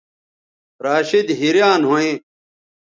[0.83, 2.13] راشدحیریان ھویں